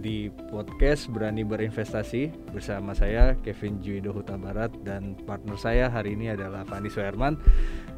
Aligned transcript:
di 0.00 0.32
podcast 0.48 1.12
Berani 1.12 1.44
Berinvestasi 1.44 2.52
bersama 2.54 2.96
saya 2.96 3.36
Kevin 3.44 3.84
Juido 3.84 4.16
Huta 4.16 4.40
Barat 4.40 4.72
dan 4.86 5.12
partner 5.28 5.58
saya 5.60 5.92
hari 5.92 6.16
ini 6.16 6.32
adalah 6.32 6.64
Fani 6.64 6.88
Suherman. 6.88 7.36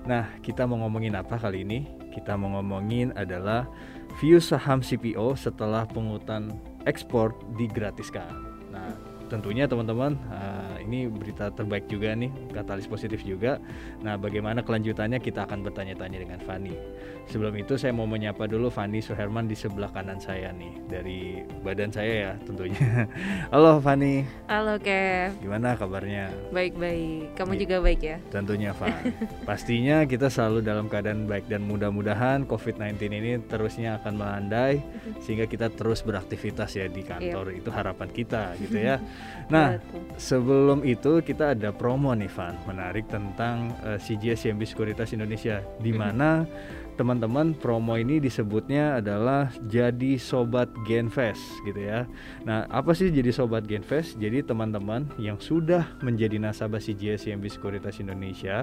Nah, 0.04 0.26
kita 0.42 0.66
mau 0.66 0.82
ngomongin 0.82 1.14
apa 1.14 1.38
kali 1.38 1.62
ini? 1.62 1.86
Kita 2.10 2.34
mau 2.34 2.58
ngomongin 2.58 3.14
adalah 3.14 3.70
view 4.18 4.42
saham 4.42 4.82
CPO 4.82 5.38
setelah 5.38 5.86
pungutan 5.86 6.50
ekspor 6.84 7.32
digratiskan. 7.54 8.30
Nah, 8.74 8.94
tentunya 9.30 9.64
teman-teman 9.70 10.18
uh, 10.30 10.73
ini 10.84 11.08
berita 11.08 11.48
terbaik 11.50 11.88
juga 11.88 12.12
nih 12.12 12.30
katalis 12.52 12.86
positif 12.86 13.24
juga. 13.24 13.58
Nah 14.04 14.20
bagaimana 14.20 14.60
kelanjutannya? 14.60 15.18
Kita 15.18 15.48
akan 15.48 15.64
bertanya-tanya 15.64 16.20
dengan 16.20 16.40
Fani. 16.44 16.76
Sebelum 17.24 17.56
itu 17.56 17.80
saya 17.80 17.96
mau 17.96 18.04
menyapa 18.04 18.44
dulu 18.44 18.68
Fani 18.68 19.00
Suherman 19.00 19.48
di 19.48 19.56
sebelah 19.56 19.88
kanan 19.88 20.20
saya 20.20 20.52
nih 20.52 20.72
dari 20.86 21.40
badan 21.64 21.88
saya 21.88 22.12
ya 22.12 22.32
tentunya. 22.44 23.08
Halo 23.52 23.80
Fani. 23.80 24.28
Halo 24.46 24.76
Kev. 24.76 25.32
Gimana 25.40 25.72
kabarnya? 25.74 26.28
Baik-baik. 26.52 27.32
Kamu 27.32 27.56
ya, 27.56 27.60
juga 27.64 27.76
baik 27.80 28.00
ya? 28.04 28.16
Tentunya 28.28 28.70
Fan 28.76 28.92
pastinya 29.48 30.04
kita 30.04 30.28
selalu 30.28 30.60
dalam 30.60 30.86
keadaan 30.92 31.24
baik 31.24 31.48
dan 31.48 31.64
mudah-mudahan 31.64 32.44
COVID-19 32.44 33.00
ini 33.08 33.32
terusnya 33.48 33.96
akan 34.02 34.14
melandai 34.20 34.84
sehingga 35.24 35.48
kita 35.48 35.72
terus 35.72 36.04
beraktivitas 36.04 36.76
ya 36.76 36.86
di 36.88 37.00
kantor. 37.00 37.56
Yep. 37.56 37.60
itu 37.64 37.70
harapan 37.72 38.08
kita 38.12 38.42
gitu 38.60 38.78
ya. 38.78 38.96
Nah, 39.44 39.76
sebelum 40.16 40.73
itu 40.82 41.22
kita 41.22 41.54
ada 41.54 41.70
promo 41.70 42.10
nih 42.10 42.32
Van, 42.34 42.58
menarik 42.66 43.06
tentang 43.06 43.70
uh, 43.86 44.00
CGS 44.00 44.48
CMB 44.48 44.62
Sekuritas 44.66 45.14
Indonesia 45.14 45.62
di 45.78 45.94
mana 45.94 46.48
teman-teman 46.94 47.58
promo 47.58 47.98
ini 47.98 48.22
disebutnya 48.22 49.02
adalah 49.02 49.50
jadi 49.66 50.14
sobat 50.14 50.70
Genfest 50.86 51.42
gitu 51.66 51.82
ya. 51.82 52.06
Nah, 52.46 52.70
apa 52.70 52.94
sih 52.94 53.10
jadi 53.10 53.34
sobat 53.34 53.66
Genfest? 53.66 54.16
Jadi 54.18 54.46
teman-teman 54.46 55.10
yang 55.18 55.38
sudah 55.42 55.84
menjadi 56.00 56.38
nasabah 56.38 56.78
CGS 56.78 57.26
CMB 57.26 57.44
Sekuritas 57.50 57.98
Indonesia 57.98 58.62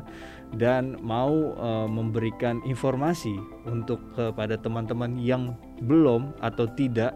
dan 0.56 0.96
mau 1.04 1.56
uh, 1.60 1.88
memberikan 1.92 2.64
informasi 2.64 3.36
untuk 3.68 4.00
kepada 4.16 4.56
teman-teman 4.56 5.20
yang 5.20 5.54
belum 5.84 6.32
atau 6.40 6.68
tidak 6.72 7.12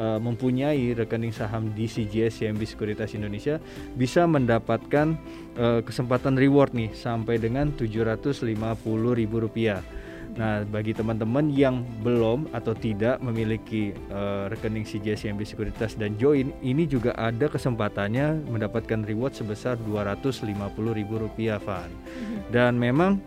uh, 0.00 0.16
mempunyai 0.16 0.96
rekening 0.96 1.36
saham 1.36 1.68
di 1.76 1.84
CGS 1.84 2.40
CMB 2.40 2.64
Sekuritas 2.64 3.12
Indonesia 3.12 3.60
bisa 3.94 4.24
mendapatkan 4.24 5.20
uh, 5.60 5.84
kesempatan 5.84 6.40
reward 6.40 6.72
nih 6.72 6.96
sampai 6.96 7.36
dengan 7.36 7.76
Rp750.000. 7.76 10.00
Nah, 10.30 10.62
bagi 10.62 10.94
teman-teman 10.94 11.50
yang 11.50 11.82
belum 12.06 12.54
atau 12.54 12.70
tidak 12.70 13.18
memiliki 13.18 13.90
uh, 14.14 14.46
rekening 14.46 14.86
CGS 14.86 15.26
CMB 15.26 15.42
Sekuritas 15.42 15.98
dan 15.98 16.14
join, 16.22 16.54
ini 16.62 16.86
juga 16.86 17.18
ada 17.18 17.50
kesempatannya 17.50 18.46
mendapatkan 18.46 19.02
reward 19.04 19.34
sebesar 19.34 19.74
Rp250.000, 19.82 21.58
Van. 21.66 21.90
Mhm. 21.90 22.54
Dan 22.54 22.78
memang 22.78 23.18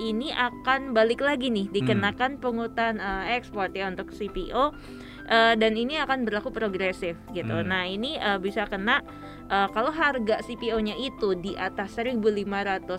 ini 0.00 0.32
akan 0.32 0.96
balik 0.96 1.20
lagi 1.24 1.48
nih 1.48 1.68
dikenakan 1.68 2.36
hmm. 2.36 2.42
pungutan 2.42 3.00
uh, 3.00 3.28
ekspor 3.32 3.72
ya 3.72 3.88
untuk 3.88 4.12
CPO 4.12 4.76
Uh, 5.30 5.54
dan 5.54 5.78
ini 5.78 5.94
akan 5.94 6.26
berlaku 6.26 6.50
progresif 6.50 7.14
gitu. 7.30 7.54
Hmm. 7.54 7.70
Nah 7.70 7.86
ini 7.86 8.18
uh, 8.18 8.42
bisa 8.42 8.66
kena 8.66 8.98
uh, 9.46 9.70
kalau 9.70 9.94
harga 9.94 10.42
CPO-nya 10.42 10.98
itu 10.98 11.38
di 11.38 11.54
atas 11.54 11.94
1.500 11.94 12.18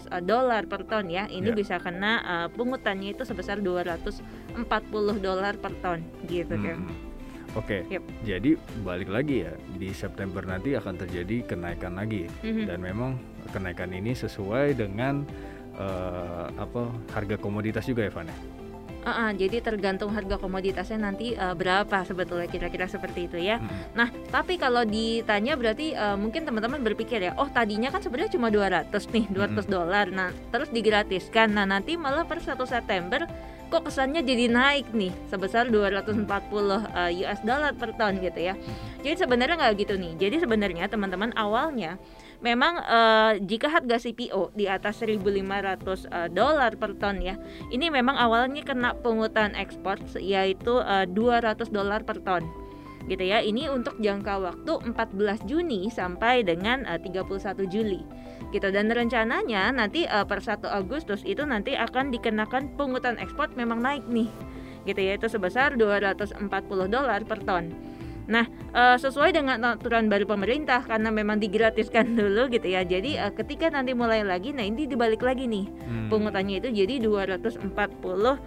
uh, 0.07 0.23
dolar 0.23 0.63
per 0.63 0.87
ton 0.87 1.11
ya, 1.11 1.27
ini 1.27 1.51
yeah. 1.51 1.59
bisa 1.59 1.75
kena 1.83 2.23
uh, 2.23 2.47
pungutannya 2.55 3.11
itu 3.11 3.27
sebesar 3.27 3.59
240 3.59 4.23
dolar 5.19 5.59
per 5.59 5.75
ton 5.83 6.07
gitu 6.23 6.55
hmm. 6.55 6.63
kan. 6.63 7.10
Oke, 7.51 7.83
okay. 7.83 7.99
yep. 7.99 8.03
jadi 8.23 8.55
balik 8.87 9.11
lagi 9.11 9.43
ya 9.43 9.51
di 9.75 9.91
September 9.91 10.39
nanti 10.39 10.71
akan 10.71 10.95
terjadi 10.95 11.51
kenaikan 11.51 11.99
lagi 11.99 12.31
mm-hmm. 12.47 12.63
dan 12.63 12.79
memang 12.79 13.19
kenaikan 13.51 13.91
ini 13.91 14.15
sesuai 14.15 14.79
dengan 14.79 15.27
uh, 15.75 16.47
apa 16.55 16.87
harga 17.11 17.35
komoditas 17.35 17.83
juga 17.91 18.07
ya, 18.07 18.11
Van 18.15 18.31
Uh, 19.01 19.09
uh, 19.09 19.29
jadi 19.33 19.65
tergantung 19.65 20.13
harga 20.13 20.37
komoditasnya 20.37 21.01
nanti 21.01 21.33
uh, 21.33 21.57
berapa 21.57 22.05
sebetulnya 22.05 22.45
kira-kira 22.45 22.85
seperti 22.85 23.25
itu 23.25 23.41
ya. 23.41 23.57
Hmm. 23.57 23.97
Nah, 23.97 24.07
tapi 24.29 24.61
kalau 24.61 24.85
ditanya 24.85 25.57
berarti 25.57 25.97
uh, 25.97 26.13
mungkin 26.13 26.45
teman-teman 26.45 26.85
berpikir 26.85 27.17
ya, 27.17 27.33
oh 27.41 27.49
tadinya 27.49 27.89
kan 27.89 28.05
sebenarnya 28.05 28.37
cuma 28.37 28.53
200 28.53 28.93
nih, 28.93 29.25
200 29.33 29.57
hmm. 29.57 29.73
dolar. 29.73 30.05
Nah, 30.13 30.29
terus 30.53 30.69
digratiskan. 30.69 31.49
Nah, 31.49 31.65
nanti 31.65 31.97
malah 31.97 32.29
per 32.29 32.45
1 32.45 32.53
September 32.61 33.25
kok 33.71 33.87
kesannya 33.87 34.19
jadi 34.19 34.51
naik 34.51 34.91
nih 34.91 35.15
sebesar 35.31 35.71
240 35.71 36.27
uh, 36.27 36.75
US 37.23 37.39
dollar 37.47 37.71
per 37.71 37.95
ton 37.95 38.19
gitu 38.19 38.51
ya. 38.51 38.59
Jadi 38.99 39.15
sebenarnya 39.15 39.55
nggak 39.55 39.73
gitu 39.79 39.95
nih. 39.95 40.13
Jadi 40.19 40.43
sebenarnya 40.43 40.91
teman-teman 40.91 41.31
awalnya 41.39 41.95
memang 42.43 42.83
uh, 42.83 43.39
jika 43.39 43.71
harga 43.71 43.95
CPO 43.95 44.51
di 44.59 44.67
atas 44.67 44.99
1.500 44.99 45.23
uh, 45.23 46.27
dolar 46.27 46.75
per 46.75 46.99
ton 46.99 47.23
ya, 47.23 47.39
ini 47.71 47.87
memang 47.87 48.19
awalnya 48.19 48.59
kena 48.67 48.91
pungutan 48.99 49.55
ekspor 49.55 50.03
yaitu 50.19 50.83
uh, 50.83 51.07
200 51.07 51.71
dolar 51.71 52.03
per 52.03 52.19
ton 52.19 52.43
gitu 53.07 53.23
ya. 53.23 53.39
Ini 53.39 53.71
untuk 53.71 53.95
jangka 54.03 54.35
waktu 54.51 54.73
14 54.93 55.47
Juni 55.47 55.87
sampai 55.87 56.43
dengan 56.43 56.83
uh, 56.91 56.99
31 56.99 57.71
Juli 57.71 58.20
gitu 58.49 58.73
dan 58.73 58.89
rencananya 58.89 59.69
nanti 59.69 60.09
uh, 60.09 60.25
per 60.25 60.41
1 60.41 60.65
Agustus 60.65 61.21
itu 61.23 61.45
nanti 61.45 61.77
akan 61.77 62.09
dikenakan 62.09 62.73
pungutan 62.75 63.21
ekspor 63.21 63.53
memang 63.53 63.79
naik 63.79 64.03
nih 64.09 64.29
gitu 64.89 64.97
ya 64.97 65.13
itu 65.15 65.29
sebesar 65.29 65.77
240 65.77 66.49
dolar 66.89 67.21
per 67.21 67.39
ton 67.45 67.69
Nah, 68.31 68.45
uh, 68.71 68.95
sesuai 68.95 69.35
dengan 69.35 69.59
aturan 69.75 70.07
baru 70.07 70.23
pemerintah 70.23 70.85
karena 70.87 71.09
memang 71.09 71.41
digratiskan 71.41 72.13
dulu 72.19 72.47
gitu 72.47 72.69
ya. 72.69 72.85
Jadi 72.87 73.19
uh, 73.19 73.33
ketika 73.35 73.67
nanti 73.67 73.91
mulai 73.91 74.23
lagi, 74.23 74.55
nah 74.55 74.63
ini 74.63 74.85
dibalik 74.85 75.19
lagi 75.19 75.51
nih 75.51 75.67
hmm. 75.67 76.07
pungutannya 76.07 76.63
itu 76.63 76.69
jadi 76.71 77.03
240 77.03 77.67
uh, 77.67 78.37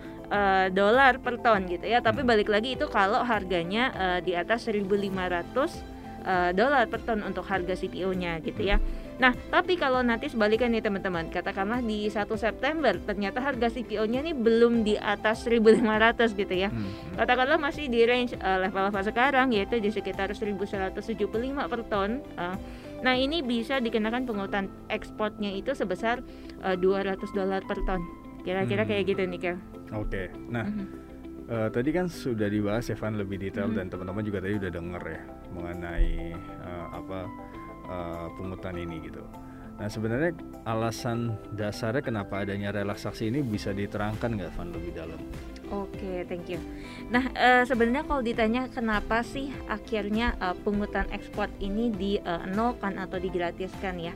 dolar 0.73 1.20
per 1.20 1.37
ton 1.43 1.67
gitu 1.67 1.85
ya. 1.85 2.00
Tapi 2.00 2.23
hmm. 2.23 2.31
balik 2.32 2.49
lagi 2.49 2.81
itu 2.81 2.88
kalau 2.88 3.20
harganya 3.26 3.93
uh, 3.93 4.19
di 4.25 4.32
atas 4.32 4.70
1.500 4.70 4.88
uh, 4.88 6.50
dolar 6.56 6.85
per 6.88 7.00
ton 7.02 7.20
untuk 7.20 7.44
harga 7.44 7.76
CPO-nya 7.76 8.41
gitu 8.41 8.64
ya. 8.64 8.81
Nah, 9.14 9.31
tapi 9.50 9.78
kalau 9.78 10.02
nanti 10.02 10.26
sebaliknya 10.26 10.78
nih 10.78 10.82
teman-teman, 10.82 11.31
katakanlah 11.31 11.78
di 11.78 12.11
1 12.11 12.26
September 12.34 12.99
ternyata 12.99 13.38
harga 13.38 13.70
CPO-nya 13.70 14.26
nih 14.26 14.34
belum 14.34 14.82
di 14.82 14.99
atas 14.99 15.46
1.500 15.46 16.34
gitu 16.34 16.55
ya. 16.55 16.69
Hmm. 16.70 16.90
Katakanlah 17.14 17.58
masih 17.62 17.87
di 17.87 18.02
range 18.02 18.34
uh, 18.43 18.58
level-level 18.66 19.02
sekarang 19.06 19.55
yaitu 19.55 19.78
di 19.78 19.94
sekitar 19.94 20.34
1.175 20.34 20.99
per 21.70 21.81
ton. 21.87 22.26
Uh, 22.34 22.58
nah, 23.06 23.14
ini 23.14 23.43
bisa 23.46 23.78
dikenakan 23.78 24.26
pungutan 24.26 24.66
ekspornya 24.90 25.55
itu 25.55 25.78
sebesar 25.78 26.19
uh, 26.67 26.75
200 26.75 27.22
dolar 27.31 27.62
per 27.62 27.78
ton. 27.87 28.02
Kira-kira 28.43 28.82
hmm. 28.82 28.90
kayak 28.90 29.05
gitu 29.14 29.22
nih, 29.31 29.40
Kev. 29.40 29.56
Oke. 29.94 30.10
Okay. 30.10 30.26
Nah, 30.50 30.67
-hmm 30.67 31.14
Uh, 31.44 31.69
tadi 31.69 31.93
kan 31.93 32.08
sudah 32.08 32.49
dibahas 32.49 32.88
Evan 32.88 33.20
lebih 33.20 33.37
detail 33.37 33.69
hmm. 33.69 33.76
dan 33.76 33.93
teman-teman 33.93 34.25
juga 34.25 34.40
tadi 34.40 34.56
udah 34.56 34.72
denger 34.72 35.02
ya 35.05 35.22
mengenai 35.52 36.32
uh, 36.64 36.87
apa 36.96 37.28
uh, 37.88 38.28
pungutan 38.36 38.76
ini 38.76 39.00
gitu. 39.04 39.22
Nah 39.75 39.90
sebenarnya 39.90 40.38
alasan 40.62 41.34
dasarnya 41.50 42.02
kenapa 42.02 42.46
adanya 42.46 42.70
relaksasi 42.70 43.26
ini 43.26 43.42
bisa 43.42 43.75
diterangkan 43.75 44.38
nggak 44.38 44.52
Van 44.54 44.70
lebih 44.70 44.92
dalam? 44.94 45.19
Oke, 45.72 45.96
okay, 45.96 46.19
thank 46.28 46.46
you. 46.52 46.60
Nah, 47.08 47.25
uh, 47.34 47.64
sebenarnya 47.64 48.04
kalau 48.04 48.20
ditanya 48.20 48.69
kenapa 48.69 49.25
sih 49.25 49.48
akhirnya 49.64 50.36
uh, 50.36 50.52
pungutan 50.52 51.08
ekspor 51.08 51.48
ini 51.56 51.88
di 51.88 52.20
uh, 52.20 52.44
nolkan 52.52 53.00
atau 53.00 53.16
digratiskan 53.16 53.96
ya? 53.96 54.12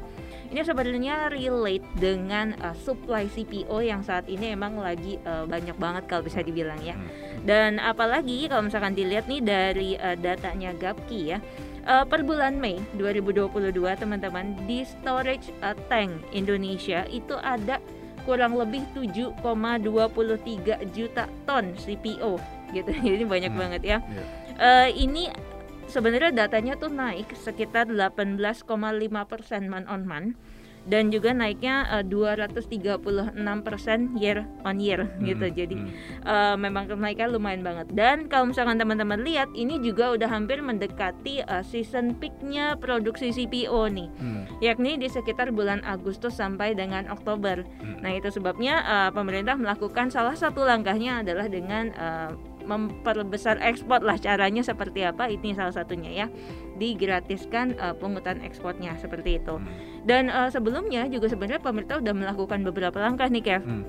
Ini 0.49 0.61
sebenarnya 0.65 1.33
relate 1.33 1.85
dengan 1.97 2.53
uh, 2.61 2.77
supply 2.77 3.33
CPO 3.33 3.81
yang 3.81 4.05
saat 4.05 4.29
ini 4.29 4.53
emang 4.53 4.77
lagi 4.77 5.17
uh, 5.25 5.49
banyak 5.49 5.77
banget 5.81 6.05
kalau 6.07 6.23
bisa 6.25 6.45
dibilang 6.45 6.79
ya. 6.85 6.95
Hmm. 6.95 7.09
Dan 7.49 7.81
apalagi 7.81 8.45
kalau 8.53 8.69
misalkan 8.69 8.93
dilihat 8.93 9.25
nih 9.25 9.41
dari 9.41 9.91
uh, 9.97 10.15
datanya 10.21 10.77
Gapki 10.77 11.33
ya. 11.33 11.41
Uh, 11.89 12.05
per 12.05 12.21
bulan 12.21 12.61
Mei 12.61 12.77
2022 13.01 13.73
teman-teman 13.97 14.53
di 14.69 14.85
storage 14.85 15.49
uh, 15.65 15.73
tank 15.89 16.21
Indonesia 16.37 17.09
itu 17.09 17.33
ada 17.41 17.81
kurang 18.29 18.61
lebih 18.61 18.85
7,23 18.93 20.85
juta 20.93 21.25
ton 21.49 21.73
CPO 21.81 22.37
gitu. 22.77 22.91
Jadi 23.17 23.25
banyak 23.25 23.53
hmm. 23.57 23.61
banget 23.65 23.83
ya. 23.89 23.99
Yeah. 24.05 24.27
Uh, 24.61 24.89
ini 24.93 25.33
sebenarnya 25.89 26.45
datanya 26.45 26.77
tuh 26.77 26.93
naik 26.93 27.33
sekitar 27.33 27.89
18,5 27.89 28.69
persen 29.25 29.73
month 29.73 29.89
on 29.89 30.05
month 30.05 30.37
dan 30.89 31.13
juga 31.13 31.37
naiknya 31.37 31.85
uh, 31.93 32.05
236 32.05 33.37
persen 33.63 34.17
year 34.17 34.49
on 34.65 34.81
year 34.81 35.05
hmm, 35.05 35.23
gitu 35.29 35.47
jadi 35.53 35.77
hmm. 35.77 35.89
uh, 36.25 36.57
memang 36.57 36.89
kenaikan 36.89 37.31
lumayan 37.31 37.61
banget 37.61 37.87
dan 37.93 38.27
kalau 38.27 38.49
misalkan 38.49 38.81
teman-teman 38.81 39.21
lihat 39.21 39.53
ini 39.53 39.77
juga 39.85 40.17
udah 40.17 40.27
hampir 40.27 40.65
mendekati 40.65 41.45
uh, 41.45 41.61
season 41.61 42.17
peaknya 42.17 42.75
produksi 42.81 43.31
CPO 43.31 43.93
nih 43.93 44.09
hmm. 44.09 44.43
yakni 44.65 44.97
di 44.97 45.13
sekitar 45.13 45.53
bulan 45.53 45.85
Agustus 45.85 46.41
sampai 46.41 46.73
dengan 46.73 47.07
Oktober 47.13 47.63
hmm. 47.63 48.01
nah 48.01 48.11
itu 48.17 48.33
sebabnya 48.33 48.81
uh, 48.83 49.11
pemerintah 49.13 49.55
melakukan 49.61 50.09
salah 50.09 50.35
satu 50.35 50.65
langkahnya 50.65 51.21
adalah 51.21 51.47
dengan 51.47 51.93
uh, 52.01 52.33
memperbesar 52.69 53.57
ekspor 53.65 54.05
lah 54.05 54.21
caranya 54.21 54.61
seperti 54.61 55.09
apa 55.09 55.33
ini 55.33 55.57
salah 55.57 55.73
satunya 55.73 56.13
ya 56.13 56.27
digratiskan 56.77 57.75
uh, 57.81 57.97
pungutan 57.97 58.45
ekspornya 58.45 58.95
seperti 59.01 59.41
itu. 59.41 59.57
Hmm. 59.57 59.67
dan 60.05 60.29
uh, 60.29 60.53
sebelumnya 60.53 61.09
juga 61.09 61.33
sebenarnya 61.33 61.65
pemerintah 61.65 61.99
sudah 62.05 62.15
melakukan 62.15 62.61
beberapa 62.63 63.01
langkah 63.01 63.27
nih 63.33 63.43
Kev. 63.43 63.65
Hmm. 63.65 63.89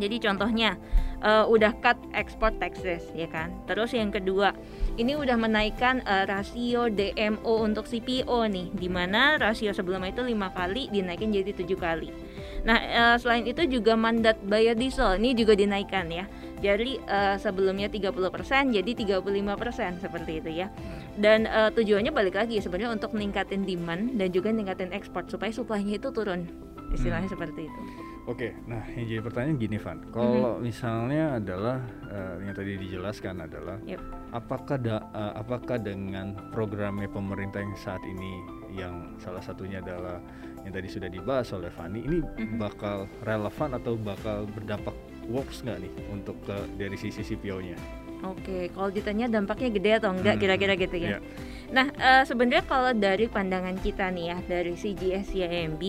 jadi 0.00 0.16
contohnya 0.24 0.80
uh, 1.22 1.44
udah 1.48 1.72
cut 1.80 1.96
export 2.12 2.56
taxes 2.60 3.08
ya 3.16 3.28
kan? 3.30 3.54
Terus 3.64 3.94
yang 3.96 4.12
kedua 4.12 4.52
ini 4.96 5.16
udah 5.16 5.36
menaikkan 5.38 6.04
uh, 6.04 6.24
rasio 6.28 6.88
DMO 6.92 7.64
untuk 7.64 7.88
CPO 7.88 8.48
nih 8.50 8.72
di 8.72 8.88
mana 8.90 9.40
rasio 9.40 9.72
sebelumnya 9.72 10.12
itu 10.12 10.24
lima 10.24 10.52
kali 10.52 10.88
dinaikin 10.92 11.32
jadi 11.32 11.52
tujuh 11.56 11.78
kali. 11.78 12.10
Nah 12.66 12.78
uh, 12.80 13.16
selain 13.16 13.46
itu 13.46 13.62
juga 13.68 13.94
mandat 13.94 14.40
biodiesel 14.44 15.20
ini 15.20 15.32
juga 15.36 15.56
dinaikkan 15.56 16.08
ya 16.10 16.24
jadi 16.60 16.98
uh, 17.04 17.36
sebelumnya 17.36 17.92
30% 17.92 18.72
jadi 18.72 18.90
35% 19.20 20.04
seperti 20.04 20.32
itu 20.40 20.50
ya. 20.64 20.68
Dan 21.16 21.44
uh, 21.48 21.68
tujuannya 21.72 22.12
balik 22.12 22.36
lagi 22.36 22.60
sebenarnya 22.60 22.96
untuk 22.96 23.12
meningkatin 23.12 23.64
demand 23.64 24.16
dan 24.16 24.28
juga 24.32 24.52
meningkatin 24.52 24.92
ekspor 24.92 25.28
supaya 25.28 25.52
suplainya 25.52 26.00
itu 26.00 26.08
turun. 26.12 26.48
Istilahnya 26.92 27.28
hmm. 27.28 27.36
seperti 27.36 27.60
itu. 27.66 27.80
Oke, 28.26 28.58
nah 28.66 28.82
yang 28.98 29.06
jadi 29.06 29.22
pertanyaan 29.22 29.54
gini 29.54 29.78
Van, 29.78 30.02
kalau 30.10 30.58
mm-hmm. 30.58 30.66
misalnya 30.66 31.38
adalah 31.38 31.78
uh, 32.10 32.42
yang 32.42 32.58
tadi 32.58 32.74
dijelaskan 32.74 33.46
adalah 33.46 33.78
yep. 33.86 34.02
apakah 34.34 34.82
da, 34.82 34.98
uh, 35.14 35.38
apakah 35.38 35.78
dengan 35.78 36.34
programnya 36.50 37.06
pemerintah 37.06 37.62
yang 37.62 37.78
saat 37.78 38.02
ini 38.02 38.42
yang 38.74 39.14
salah 39.22 39.38
satunya 39.38 39.78
adalah 39.78 40.18
yang 40.66 40.74
tadi 40.74 40.90
sudah 40.90 41.06
dibahas 41.06 41.54
oleh 41.54 41.70
Fani 41.70 42.02
ini 42.02 42.18
mm-hmm. 42.18 42.58
bakal 42.58 43.06
relevan 43.22 43.78
atau 43.78 43.94
bakal 43.94 44.42
berdampak 44.50 44.94
works 45.30 45.62
nggak 45.62 45.82
nih 45.82 45.92
untuk 46.12 46.36
ke 46.46 46.56
dari 46.78 46.96
sisi 46.98 47.22
CPO-nya? 47.22 47.76
Oke, 48.24 48.72
kalau 48.72 48.88
ditanya 48.88 49.28
dampaknya 49.28 49.70
gede 49.76 49.90
atau 50.00 50.10
enggak 50.10 50.40
hmm. 50.40 50.42
kira-kira 50.42 50.74
hmm. 50.74 50.82
gitu 50.88 50.96
ya. 50.96 51.10
Yeah. 51.16 51.20
Nah, 51.66 51.86
uh, 51.98 52.22
sebenarnya 52.22 52.64
kalau 52.64 52.94
dari 52.94 53.26
pandangan 53.26 53.76
kita 53.82 54.08
nih 54.14 54.34
ya 54.34 54.38
dari 54.46 54.74
CGS 54.78 55.34
YMB 55.34 55.82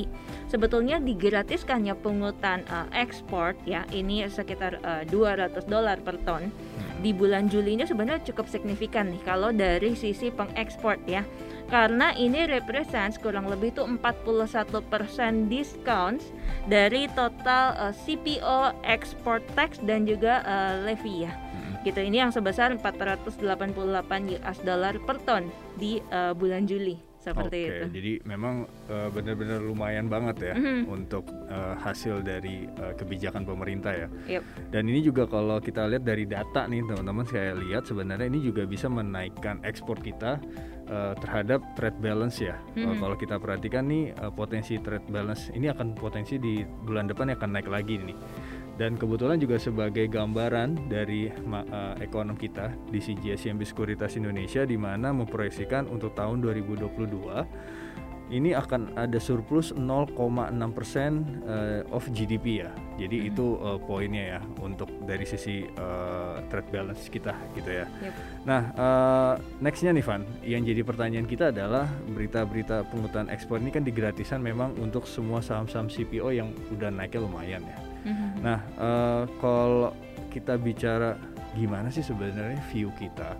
sebetulnya 0.47 0.97
digratiskannya 1.03 1.94
pungutan 1.99 2.63
uh, 2.71 2.88
ekspor 2.95 3.53
ya 3.67 3.83
ini 3.91 4.23
sekitar 4.27 4.79
uh, 4.81 5.03
eh, 5.03 5.11
200 5.11 5.67
dolar 5.67 5.99
per 5.99 6.15
ton 6.23 6.47
hmm. 6.47 7.03
di 7.03 7.11
bulan 7.11 7.51
Juli 7.51 7.75
ini 7.75 7.83
sebenarnya 7.83 8.23
cukup 8.31 8.47
signifikan 8.47 9.11
nih 9.11 9.21
kalau 9.27 9.51
dari 9.51 9.94
sisi 9.94 10.31
pengekspor 10.31 10.97
ya 11.05 11.27
karena 11.67 12.15
ini 12.15 12.47
represents 12.47 13.19
kurang 13.19 13.51
lebih 13.51 13.75
tuh 13.75 13.83
41% 13.83 15.51
discount 15.51 16.23
dari 16.71 17.11
total 17.11 17.75
uh, 17.75 17.91
CPO 17.91 18.71
export 18.88 19.43
tax 19.51 19.75
dan 19.83 20.07
juga 20.07 20.47
uh, 20.47 20.79
levy 20.88 21.27
ya. 21.27 21.35
Hmm. 21.35 21.83
Gitu 21.83 22.00
ini 22.07 22.23
yang 22.23 22.31
sebesar 22.31 22.71
488 22.79 23.43
US 24.39 24.59
dollar 24.63 24.95
per 25.03 25.19
ton 25.27 25.51
di 25.75 26.00
uh, 26.07 26.31
bulan 26.31 26.63
Juli 26.63 27.06
seperti 27.27 27.59
Oke, 27.59 27.68
itu. 27.68 27.85
Jadi 28.00 28.13
memang 28.24 28.56
uh, 28.88 29.09
benar-benar 29.12 29.59
lumayan 29.59 30.07
banget 30.07 30.53
ya 30.53 30.56
mm-hmm. 30.56 30.81
untuk 30.88 31.27
uh, 31.51 31.75
hasil 31.75 32.24
dari 32.24 32.63
uh, 32.79 32.95
kebijakan 32.95 33.44
pemerintah 33.44 33.91
ya. 33.91 34.07
Yep. 34.39 34.44
Dan 34.71 34.83
ini 34.88 35.03
juga 35.03 35.27
kalau 35.27 35.59
kita 35.59 35.91
lihat 35.91 36.07
dari 36.07 36.24
data 36.24 36.63
nih 36.71 36.88
teman-teman 36.88 37.27
saya 37.27 37.51
lihat 37.59 37.84
sebenarnya 37.84 38.27
ini 38.31 38.39
juga 38.39 38.63
bisa 38.63 38.88
menaikkan 38.88 39.60
ekspor 39.67 40.00
kita 40.00 40.39
uh, 40.88 41.13
terhadap 41.19 41.60
trade 41.75 42.00
balance 42.00 42.39
ya. 42.39 42.55
Mm-hmm. 42.74 42.88
Uh, 42.88 42.96
kalau 43.03 43.15
kita 43.19 43.36
perhatikan 43.36 43.84
nih 43.91 44.15
uh, 44.24 44.31
potensi 44.31 44.79
trade 44.79 45.07
balance 45.12 45.51
ini 45.51 45.67
akan 45.67 45.93
potensi 46.00 46.39
di 46.39 46.63
bulan 46.63 47.12
depan 47.12 47.36
akan 47.36 47.50
naik 47.51 47.67
lagi 47.67 48.00
nih. 48.00 48.17
Dan 48.77 48.93
kebetulan 48.93 49.41
juga 49.41 49.57
sebagai 49.57 50.05
gambaran 50.05 50.86
dari 50.86 51.34
uh, 51.34 51.98
ekonom 51.98 52.38
kita 52.38 52.69
di 52.93 53.01
CGS 53.01 53.50
CMB 53.50 53.65
Sekuritas 53.65 54.13
Indonesia 54.22 54.62
di 54.69 54.77
mana 54.77 55.10
memproyeksikan 55.10 55.89
untuk 55.89 56.13
tahun 56.13 56.46
2022 56.46 56.86
ini 58.27 58.51
akan 58.51 59.00
ada 59.00 59.19
surplus 59.24 59.72
0,6% 59.72 60.12
uh, 60.19 61.96
of 61.96 62.03
GDP 62.12 62.67
ya. 62.67 62.72
Jadi 63.00 63.17
hmm. 63.24 63.29
itu 63.31 63.46
uh, 63.63 63.79
poinnya 63.79 64.38
ya 64.38 64.39
untuk 64.60 64.91
dari 65.07 65.24
sisi 65.24 65.63
uh, 65.79 66.43
trade 66.51 66.69
balance 66.69 67.07
kita 67.07 67.31
gitu 67.55 67.72
ya. 67.72 67.86
Yep. 67.88 68.13
Nah, 68.43 68.62
uh, 68.75 69.34
nextnya 69.63 69.96
nih 69.96 70.03
Van, 70.03 70.22
yang 70.43 70.67
jadi 70.67 70.84
pertanyaan 70.84 71.27
kita 71.27 71.55
adalah 71.55 71.88
berita-berita 72.12 72.84
pungutan 72.91 73.31
ekspor 73.31 73.63
ini 73.63 73.72
kan 73.72 73.88
digratisan 73.88 74.43
memang 74.43 74.75
untuk 74.75 75.07
semua 75.07 75.39
saham-saham 75.39 75.88
CPO 75.88 76.27
yang 76.36 76.51
udah 76.75 76.91
naiknya 76.91 77.24
lumayan 77.24 77.63
ya. 77.63 77.97
Hmm. 78.07 78.39
Nah, 78.39 78.59
uh, 78.79 79.23
kalau 79.43 79.91
kita 80.31 80.55
bicara 80.55 81.19
gimana 81.57 81.91
sih 81.91 82.05
sebenarnya 82.05 82.61
view 82.71 82.93
kita 82.95 83.35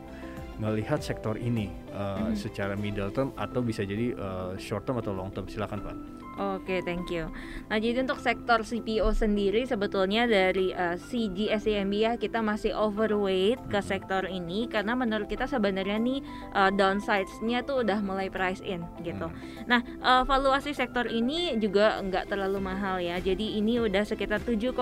melihat 0.58 0.98
sektor 1.06 1.38
ini 1.38 1.70
uh, 1.94 2.34
mm. 2.34 2.36
secara 2.36 2.74
middle 2.74 3.14
term 3.14 3.30
atau 3.38 3.62
bisa 3.62 3.86
jadi 3.86 4.18
uh, 4.18 4.52
short 4.58 4.90
term 4.90 4.98
atau 4.98 5.14
long 5.14 5.30
term 5.30 5.46
silakan 5.46 5.86
Pak. 5.86 5.96
Oke, 6.38 6.78
okay, 6.78 6.80
thank 6.86 7.10
you. 7.10 7.34
Nah, 7.66 7.82
jadi 7.82 8.06
untuk 8.06 8.22
sektor 8.22 8.62
CPO 8.62 9.10
sendiri 9.10 9.66
sebetulnya 9.66 10.30
dari 10.30 10.70
uh, 10.70 10.94
CGSCMB 10.94 11.94
ya 11.98 12.14
kita 12.14 12.46
masih 12.46 12.78
overweight 12.78 13.58
ke 13.74 13.82
sektor 13.82 14.22
ini 14.30 14.70
karena 14.70 14.94
menurut 14.94 15.26
kita 15.26 15.50
sebenarnya 15.50 15.98
nih 15.98 16.22
uh, 16.54 16.70
downsides-nya 16.70 17.66
tuh 17.66 17.82
udah 17.82 18.06
mulai 18.06 18.30
price 18.30 18.62
in 18.62 18.86
gitu. 19.02 19.34
Hmm. 19.34 19.66
Nah, 19.66 19.82
uh, 20.06 20.22
valuasi 20.30 20.78
sektor 20.78 21.10
ini 21.10 21.58
juga 21.58 22.06
nggak 22.06 22.30
terlalu 22.30 22.62
mahal 22.62 23.02
ya. 23.02 23.18
Jadi 23.18 23.58
ini 23.58 23.82
udah 23.82 24.06
sekitar 24.06 24.38
7,7 24.46 24.78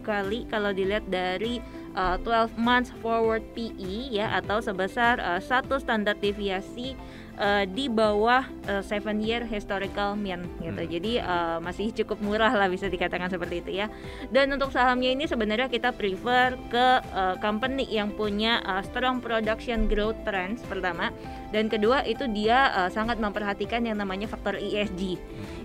kali 0.00 0.48
kalau 0.48 0.72
dilihat 0.72 1.04
dari 1.12 1.60
uh, 2.00 2.16
12 2.16 2.56
months 2.56 2.90
forward 3.04 3.44
PE 3.52 4.08
ya 4.08 4.40
atau 4.40 4.64
sebesar 4.64 5.20
uh, 5.20 5.40
satu 5.40 5.76
standar 5.76 6.16
deviasi 6.16 6.96
uh, 7.38 7.64
di 7.68 7.90
bawah 7.90 8.46
uh, 8.66 8.82
seven 8.82 9.20
year 9.22 9.42
historical 9.46 10.14
mean 10.18 10.46
gitu. 10.60 10.82
Hmm. 10.82 10.90
Jadi 10.90 11.12
uh, 11.20 11.58
masih 11.62 11.90
cukup 11.92 12.18
murah 12.22 12.52
lah 12.52 12.68
bisa 12.70 12.86
dikatakan 12.86 13.30
seperti 13.30 13.62
itu 13.64 13.70
ya. 13.84 13.86
Dan 14.30 14.52
untuk 14.54 14.70
sahamnya 14.70 15.14
ini 15.14 15.24
sebenarnya 15.26 15.70
kita 15.70 15.94
prefer 15.94 16.56
ke 16.70 16.86
uh, 17.14 17.36
company 17.38 17.86
yang 17.90 18.12
punya 18.14 18.62
uh, 18.64 18.82
strong 18.82 19.18
production 19.22 19.86
growth 19.90 20.18
trends 20.26 20.62
pertama 20.66 21.10
dan 21.54 21.70
kedua 21.70 22.02
itu 22.02 22.26
dia 22.30 22.74
uh, 22.74 22.90
sangat 22.90 23.22
memperhatikan 23.22 23.86
yang 23.86 23.98
namanya 23.98 24.26
faktor 24.26 24.58
ESG 24.58 25.18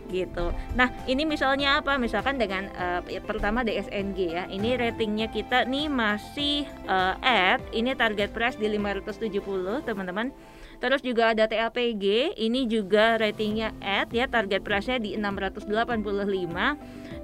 gitu. 0.09 0.51
Nah 0.73 0.89
ini 1.05 1.23
misalnya 1.23 1.79
apa? 1.79 1.95
Misalkan 2.01 2.41
dengan 2.41 2.67
uh, 2.73 3.01
pertama 3.23 3.61
DSNG 3.61 4.19
ya, 4.33 4.43
ini 4.49 4.73
ratingnya 4.75 5.29
kita 5.29 5.69
nih 5.69 5.87
masih 5.87 6.65
uh, 6.89 7.15
at 7.21 7.61
ini 7.71 7.93
target 7.93 8.33
price 8.33 8.57
di 8.57 8.67
570 8.73 9.85
teman-teman 9.85 10.33
Terus 10.79 11.03
juga 11.03 11.35
ada 11.35 11.43
TAPG, 11.43 12.35
ini 12.39 12.63
juga 12.65 13.19
ratingnya 13.19 13.75
at 13.83 14.09
ya 14.15 14.31
target 14.31 14.63
price-nya 14.63 14.97
di 14.99 15.19
685 15.19 15.67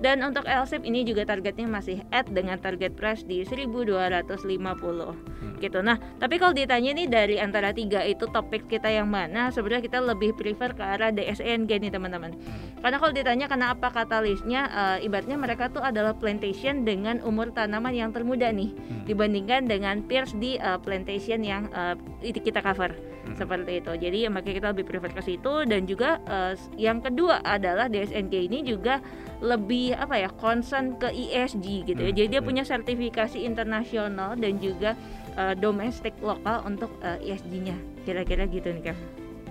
dan 0.04 0.20
untuk 0.28 0.44
LSIP 0.44 0.84
ini 0.84 1.08
juga 1.08 1.24
targetnya 1.24 1.72
masih 1.72 2.04
at 2.12 2.28
dengan 2.28 2.60
target 2.60 2.92
price 3.00 3.24
di 3.24 3.48
1250 3.48 4.36
hmm. 4.36 5.56
gitu. 5.64 5.80
Nah, 5.80 5.96
tapi 6.20 6.36
kalau 6.36 6.52
ditanya 6.52 6.92
nih 6.92 7.08
dari 7.08 7.36
antara 7.40 7.72
tiga 7.72 8.04
itu 8.04 8.28
topik 8.28 8.68
kita 8.68 8.92
yang 8.92 9.08
mana, 9.08 9.50
sebenarnya 9.56 9.88
kita 9.88 10.00
lebih 10.04 10.36
prefer 10.36 10.76
ke 10.76 10.84
arah 10.84 11.16
DSNG 11.16 11.72
nih 11.80 11.92
teman-teman. 11.96 12.36
Hmm. 12.36 12.84
Karena 12.84 12.98
kalau 13.00 13.14
ditanya 13.16 13.46
kenapa 13.48 13.88
katalisnya, 13.90 14.68
uh, 14.70 14.98
ibaratnya 15.00 15.40
mereka 15.40 15.72
tuh 15.72 15.82
adalah 15.82 16.12
plantation 16.12 16.84
dengan 16.84 17.24
umur 17.24 17.56
tanaman 17.56 17.96
yang 17.96 18.12
termuda 18.12 18.52
nih 18.52 18.76
hmm. 18.76 19.08
dibandingkan 19.08 19.66
dengan 19.72 20.04
peers 20.04 20.36
di 20.36 20.60
uh, 20.60 20.76
plantation 20.76 21.40
yang 21.40 21.72
uh, 21.72 21.96
kita 22.22 22.60
cover 22.60 23.16
hmm. 23.26 23.36
seperti 23.36 23.82
itu. 23.82 23.92
Jadi 23.98 24.18
makanya 24.30 24.56
kita 24.62 24.70
lebih 24.72 24.86
prefer 24.86 25.12
ke 25.12 25.22
situ 25.26 25.54
dan 25.66 25.90
juga 25.90 26.22
uh, 26.30 26.54
yang 26.78 27.02
kedua 27.02 27.42
adalah 27.42 27.90
DSNG 27.90 28.34
ini 28.48 28.62
juga 28.62 29.02
lebih 29.44 29.98
apa 29.98 30.16
ya 30.16 30.30
concern 30.32 30.96
ke 30.96 31.12
ESG 31.12 31.90
gitu 31.90 32.02
ya. 32.02 32.12
Hmm. 32.14 32.18
Jadi 32.18 32.28
dia 32.38 32.42
hmm. 32.42 32.50
punya 32.50 32.64
sertifikasi 32.64 33.38
internasional 33.42 34.38
dan 34.38 34.62
juga 34.62 34.94
uh, 35.36 35.54
domestik 35.58 36.14
lokal 36.22 36.64
untuk 36.64 36.94
uh, 37.02 37.20
ESG-nya. 37.20 37.76
Kira-kira 38.06 38.46
gitu 38.48 38.70
nih 38.72 38.94
Kev. 38.94 39.00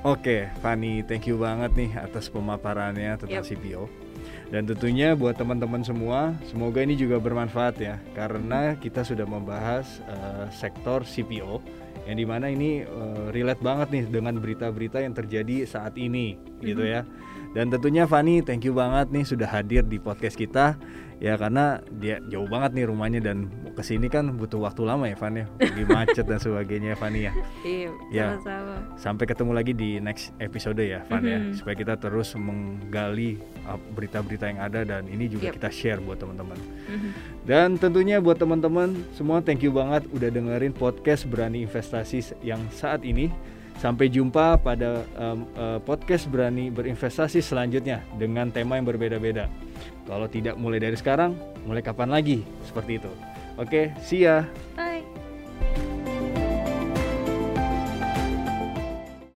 Oke, 0.05 0.53
Fani, 0.61 1.01
thank 1.09 1.25
you 1.25 1.41
banget 1.41 1.73
nih 1.81 1.91
atas 1.97 2.29
pemaparannya 2.29 3.17
tentang 3.17 3.41
yep. 3.41 3.49
CPO. 3.49 3.89
Dan 4.53 4.69
tentunya 4.69 5.17
buat 5.17 5.33
teman-teman 5.33 5.81
semua, 5.81 6.37
semoga 6.45 6.85
ini 6.85 6.93
juga 6.93 7.17
bermanfaat 7.17 7.75
ya, 7.81 7.97
karena 8.13 8.77
kita 8.77 9.01
sudah 9.01 9.25
membahas 9.25 10.05
uh, 10.05 10.47
sektor 10.53 11.09
CPO 11.09 11.65
yang 12.05 12.17
di 12.21 12.27
mana 12.29 12.47
ini 12.53 12.85
uh, 12.85 13.33
relate 13.33 13.63
banget 13.65 13.89
nih 13.93 14.05
dengan 14.13 14.37
berita-berita 14.37 15.01
yang 15.01 15.17
terjadi 15.17 15.65
saat 15.65 15.97
ini 15.97 16.37
mm-hmm. 16.37 16.65
gitu 16.65 16.85
ya 16.85 17.03
dan 17.55 17.71
tentunya 17.71 18.03
Fani 18.05 18.43
thank 18.43 18.67
you 18.67 18.75
banget 18.75 19.15
nih 19.15 19.23
sudah 19.23 19.47
hadir 19.47 19.87
di 19.87 20.03
podcast 20.03 20.35
kita. 20.35 20.75
Ya 21.23 21.39
karena 21.39 21.79
dia 22.03 22.19
jauh 22.27 22.51
banget 22.51 22.75
nih 22.75 22.91
rumahnya 22.91 23.23
dan 23.23 23.47
ke 23.79 23.81
sini 23.87 24.11
kan 24.11 24.35
butuh 24.35 24.59
waktu 24.59 24.83
lama 24.83 25.07
ya 25.07 25.15
Fani. 25.15 25.47
Ya 25.47 25.49
lagi 25.63 25.85
macet 25.95 26.27
dan 26.27 26.43
sebagainya 26.43 26.99
Fani 26.99 27.31
ya. 27.31 27.33
Iya 27.63 27.91
ya, 28.11 28.27
sama-sama. 28.43 28.77
sampai 28.99 29.25
ketemu 29.31 29.53
lagi 29.55 29.73
di 29.73 30.03
next 30.03 30.35
episode 30.43 30.83
ya 30.83 31.07
Fani 31.07 31.31
mm-hmm. 31.31 31.55
ya 31.55 31.57
supaya 31.57 31.77
kita 31.79 31.95
terus 31.95 32.35
menggali 32.35 33.39
uh, 33.71 33.79
berita-berita 33.95 34.51
yang 34.51 34.61
ada 34.61 34.83
dan 34.83 35.07
ini 35.07 35.31
juga 35.31 35.55
yep. 35.55 35.63
kita 35.63 35.71
share 35.71 36.03
buat 36.03 36.19
teman-teman. 36.19 36.59
Mm-hmm. 36.59 37.11
dan 37.47 37.79
tentunya 37.79 38.19
buat 38.19 38.37
teman-teman 38.37 38.93
semua 39.15 39.39
thank 39.41 39.63
you 39.63 39.71
banget 39.71 40.05
udah 40.11 40.29
dengerin 40.29 40.75
podcast 40.75 41.25
berani 41.31 41.63
investasi 41.65 42.35
yang 42.43 42.61
saat 42.75 43.07
ini 43.07 43.31
Sampai 43.79 44.09
jumpa 44.09 44.57
pada 44.63 45.05
um, 45.19 45.45
uh, 45.59 45.79
podcast 45.83 46.31
berani 46.31 46.71
berinvestasi 46.73 47.43
selanjutnya 47.43 48.01
dengan 48.17 48.49
tema 48.49 48.79
yang 48.81 48.87
berbeda-beda. 48.87 49.51
Kalau 50.05 50.29
tidak 50.29 50.57
mulai 50.57 50.81
dari 50.81 50.97
sekarang, 50.97 51.37
mulai 51.65 51.83
kapan 51.85 52.13
lagi? 52.13 52.45
Seperti 52.65 53.03
itu. 53.03 53.11
Oke, 53.55 53.95
see 54.03 54.27
ya. 54.27 54.47